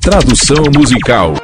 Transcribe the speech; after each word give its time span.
Tradução 0.00 0.64
musical. 0.74 1.34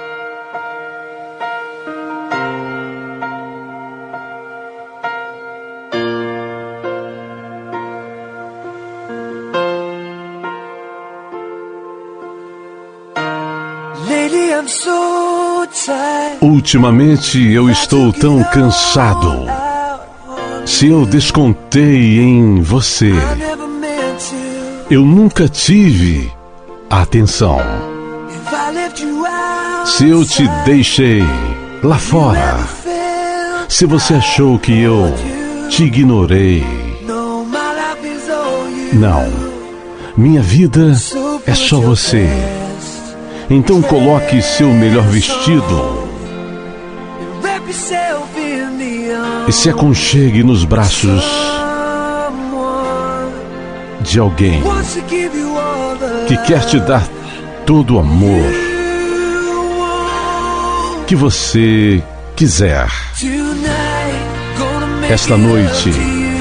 Ultimamente 16.41 17.39
eu 17.53 17.69
estou 17.69 18.11
tão 18.11 18.43
cansado. 18.45 19.45
Se 20.65 20.87
eu 20.87 21.05
descontei 21.05 22.21
em 22.21 22.63
você, 22.63 23.13
eu 24.91 25.03
nunca 25.03 25.47
tive 25.47 26.33
atenção. 26.89 27.96
Se 29.87 30.09
eu 30.09 30.25
te 30.25 30.47
deixei 30.65 31.23
lá 31.83 31.97
fora, 31.97 32.59
se 33.69 33.87
você 33.87 34.15
achou 34.15 34.59
que 34.59 34.79
eu 34.81 35.15
te 35.69 35.85
ignorei, 35.85 36.65
não. 38.93 39.33
Minha 40.17 40.41
vida 40.41 40.95
é 41.47 41.55
só 41.55 41.81
você. 41.81 42.29
Então 43.49 43.81
coloque 43.83 44.43
seu 44.43 44.69
melhor 44.69 45.05
vestido. 45.05 46.09
E 49.49 49.53
se 49.53 49.71
aconchegue 49.71 50.43
nos 50.43 50.65
braços 50.65 51.25
de 54.01 54.19
alguém 54.19 54.63
que 56.27 56.37
quer 56.39 56.65
te 56.65 56.79
dar 56.81 57.07
todo 57.65 57.97
o 57.97 57.99
amor 57.99 58.66
que 61.07 61.15
você 61.15 62.03
quiser. 62.35 62.89
Esta 65.09 65.37
noite 65.37 65.93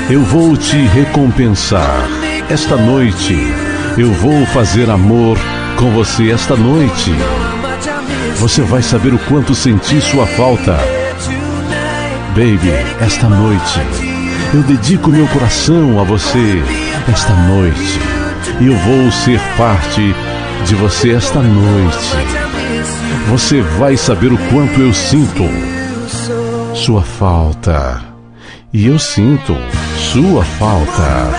eu 0.10 0.24
vou 0.24 0.58
te 0.58 0.76
recompensar. 0.88 2.08
Esta 2.50 2.76
noite 2.76 3.36
eu 3.96 4.12
vou 4.14 4.44
fazer 4.48 4.90
amor 4.90 5.38
com 5.78 5.92
você. 5.92 6.32
Esta 6.32 6.56
noite 6.56 7.12
você 8.38 8.64
vai 8.64 8.82
saber 8.82 9.14
o 9.14 9.20
quanto 9.20 9.54
senti 9.54 10.02
sua 10.02 10.26
falta. 10.26 10.78
Baby, 12.30 12.74
esta 13.00 13.30
noite 13.30 13.80
eu 14.52 14.64
dedico 14.64 15.12
meu 15.12 15.28
coração 15.28 16.00
a 16.00 16.04
você. 16.04 16.64
Esta 17.08 17.34
noite 17.34 18.00
eu 18.60 18.76
vou 18.78 19.12
ser 19.12 19.40
parte 19.58 20.16
de 20.66 20.74
você 20.74 21.12
esta 21.12 21.40
noite. 21.40 22.45
Você 23.30 23.62
vai 23.62 23.98
saber 23.98 24.32
o 24.32 24.38
quanto 24.50 24.80
eu 24.80 24.94
sinto 24.94 25.44
sua 26.74 27.02
falta. 27.02 28.02
E 28.72 28.88
eu 28.88 29.00
sinto 29.00 29.56
sua 30.12 30.44
falta. 30.44 31.32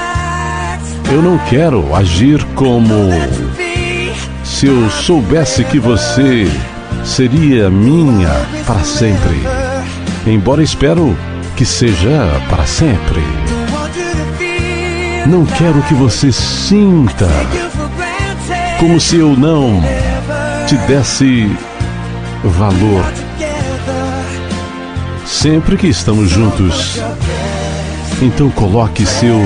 Eu 1.13 1.23
não 1.23 1.39
quero 1.39 1.95
agir 1.95 2.43
como 2.55 3.11
se 4.45 4.67
eu 4.67 4.91
soubesse 4.91 5.65
que 5.65 5.79
você 5.79 6.47
seria 7.05 7.71
minha 7.71 8.33
para 8.67 8.81
sempre 8.81 9.41
embora 10.33 10.63
espero 10.63 11.17
que 11.57 11.65
seja 11.65 12.41
para 12.49 12.67
sempre. 12.67 13.23
Não 15.27 15.45
quero 15.45 15.83
que 15.83 15.95
você 15.95 16.31
sinta 16.31 17.29
como 18.79 19.01
se 19.01 19.17
eu 19.17 19.37
não 19.37 19.83
te 20.67 20.77
desse 20.87 21.51
valor. 22.45 23.05
Sempre 25.25 25.77
que 25.77 25.89
estamos 25.89 26.31
juntos, 26.31 27.01
então 28.23 28.49
coloque 28.51 29.05
seu 29.05 29.39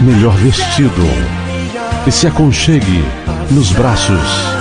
melhor 0.00 0.34
vestido 0.36 1.02
e 2.06 2.10
se 2.10 2.26
aconchegue 2.26 3.04
nos 3.50 3.70
braços 3.72 4.54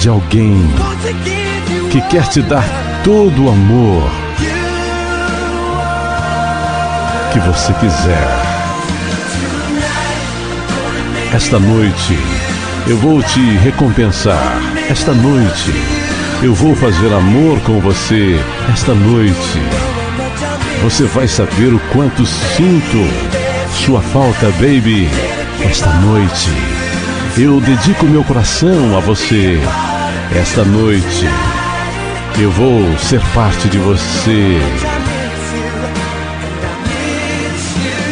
de 0.00 0.08
alguém 0.08 0.54
que 1.90 2.00
quer 2.02 2.26
te 2.28 2.42
dar 2.42 2.64
todo 3.02 3.46
o 3.46 3.48
amor 3.48 4.10
que 7.32 7.40
você 7.40 7.72
quiser. 7.74 8.48
Esta 11.32 11.58
noite 11.58 12.18
eu 12.88 12.96
vou 12.96 13.22
te 13.22 13.40
recompensar. 13.58 14.62
Esta 14.88 15.12
noite 15.12 15.72
eu 16.42 16.54
vou 16.54 16.74
fazer 16.74 17.12
amor 17.12 17.60
com 17.60 17.78
você. 17.80 18.40
Esta 18.72 18.94
noite 18.94 19.60
você 20.82 21.04
vai 21.04 21.28
saber 21.28 21.74
o 21.74 21.78
quanto 21.92 22.24
sinto 22.24 22.98
sua 23.74 24.00
falta, 24.00 24.46
baby. 24.52 25.06
Esta 25.62 25.90
noite 26.00 26.50
eu 27.36 27.60
dedico 27.60 28.06
meu 28.06 28.24
coração 28.24 28.96
a 28.96 29.00
você. 29.00 29.60
Esta 30.34 30.64
noite 30.64 31.28
eu 32.38 32.50
vou 32.50 32.96
ser 32.98 33.20
parte 33.34 33.68
de 33.68 33.78
você. 33.78 34.58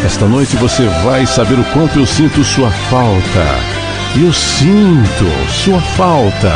Esta 0.05 0.27
noite 0.27 0.55
você 0.57 0.85
vai 1.03 1.27
saber 1.27 1.59
o 1.59 1.65
quanto 1.73 1.99
eu 1.99 2.07
sinto 2.07 2.45
sua 2.45 2.71
falta. 2.71 3.66
Eu 4.19 4.33
sinto 4.33 5.27
sua 5.51 5.79
falta. 5.79 6.55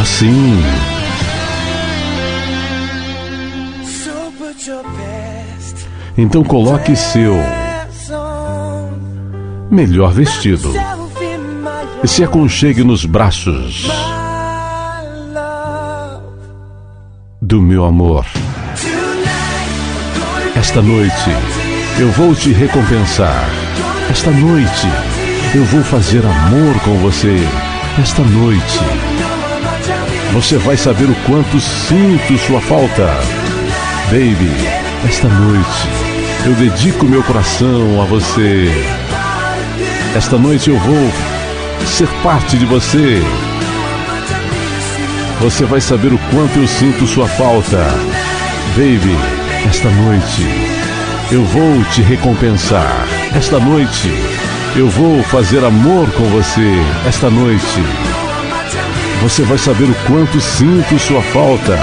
Oh, 0.00 0.04
sim. 0.06 0.62
Então 6.16 6.42
coloque 6.42 6.96
seu 6.96 7.34
melhor 9.70 10.12
vestido 10.12 10.72
e 12.02 12.08
se 12.08 12.24
aconchegue 12.24 12.82
nos 12.82 13.04
braços 13.04 13.86
do 17.42 17.60
meu 17.60 17.84
amor. 17.84 18.24
Esta 20.56 20.80
noite 20.80 21.30
eu 21.98 22.10
vou 22.12 22.34
te 22.34 22.50
recompensar. 22.50 23.59
Esta 24.10 24.32
noite 24.32 24.88
eu 25.54 25.64
vou 25.66 25.84
fazer 25.84 26.18
amor 26.26 26.80
com 26.80 26.96
você. 26.98 27.36
Esta 27.96 28.22
noite 28.22 28.80
você 30.32 30.58
vai 30.58 30.76
saber 30.76 31.04
o 31.04 31.14
quanto 31.26 31.60
sinto 31.60 32.36
sua 32.38 32.60
falta. 32.60 33.06
Baby, 34.06 34.52
esta 35.08 35.28
noite 35.28 35.88
eu 36.44 36.54
dedico 36.54 37.06
meu 37.06 37.22
coração 37.22 38.02
a 38.02 38.04
você. 38.04 38.68
Esta 40.16 40.36
noite 40.36 40.70
eu 40.70 40.78
vou 40.80 41.12
ser 41.86 42.08
parte 42.20 42.58
de 42.58 42.66
você. 42.66 43.22
Você 45.40 45.64
vai 45.64 45.80
saber 45.80 46.12
o 46.12 46.18
quanto 46.34 46.58
eu 46.58 46.66
sinto 46.66 47.06
sua 47.06 47.28
falta. 47.28 47.86
Baby, 48.74 49.16
esta 49.68 49.88
noite 49.88 50.42
eu 51.30 51.44
vou 51.44 51.84
te 51.92 52.02
recompensar. 52.02 53.19
Esta 53.34 53.60
noite 53.60 54.10
eu 54.76 54.88
vou 54.88 55.22
fazer 55.22 55.64
amor 55.64 56.10
com 56.12 56.24
você. 56.24 56.74
Esta 57.06 57.30
noite 57.30 57.82
você 59.22 59.42
vai 59.42 59.56
saber 59.56 59.84
o 59.84 59.94
quanto 60.06 60.40
sinto 60.40 60.98
sua 60.98 61.22
falta. 61.22 61.78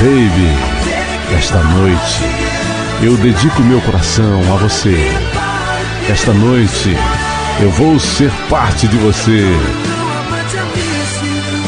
Baby, 0.00 1.36
esta 1.36 1.62
noite 1.62 2.20
eu 3.02 3.16
dedico 3.16 3.62
meu 3.62 3.80
coração 3.82 4.40
a 4.52 4.56
você. 4.56 4.96
Esta 6.10 6.32
noite 6.32 6.96
eu 7.60 7.70
vou 7.70 7.98
ser 8.00 8.30
parte 8.50 8.88
de 8.88 8.96
você. 8.96 9.44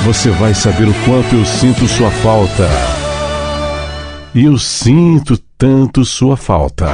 Você 0.04 0.30
vai 0.30 0.54
saber 0.54 0.88
o 0.88 0.94
quanto 1.04 1.36
eu 1.36 1.44
sinto 1.44 1.86
sua 1.86 2.10
falta. 2.10 2.68
E 4.34 4.44
eu 4.44 4.58
sinto 4.58 5.38
tanto 5.56 6.04
sua 6.04 6.36
falta. 6.36 6.88